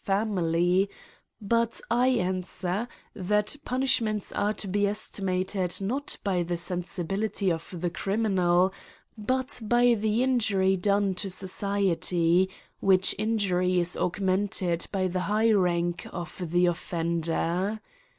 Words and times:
81 0.07 0.25
•usfl^mily: 0.29 0.87
but 1.39 1.79
I 1.91 2.07
answer, 2.07 2.87
that 3.13 3.55
punishments 3.63 4.31
are 4.31 4.51
to 4.55 4.67
be 4.67 4.87
estimated, 4.87 5.79
not 5.79 6.17
by 6.23 6.41
the 6.41 6.57
sensibility 6.57 7.51
of 7.51 7.71
the 7.79 7.91
criminal, 7.91 8.73
but 9.15 9.61
by 9.61 9.93
the 9.93 10.23
injury 10.23 10.75
done 10.75 11.13
to 11.13 11.29
society, 11.29 12.49
which 12.79 13.13
injury 13.19 13.79
is 13.79 13.95
augmented 13.95 14.87
by 14.91 15.07
the 15.07 15.19
high 15.29 15.51
rank 15.51 16.07
of 16.11 16.41
die 16.51 16.61
offender. 16.67 17.79